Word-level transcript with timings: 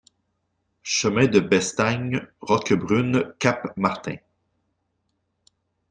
Chemin 0.83 1.27
de 1.27 1.39
Bestagne, 1.39 2.27
Roquebrune-Cap-Martin 2.41 4.17